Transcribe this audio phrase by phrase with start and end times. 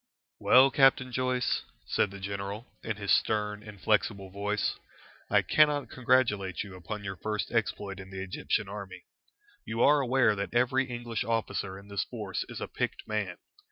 [0.39, 4.79] "Well, Captain Joyce," said the general, in his stern, inflexible voice,
[5.29, 9.05] "I cannot congratulate you upon your first exploit in the Egyptian army.
[9.63, 13.37] You are aware that every English officer in this force is a picked man.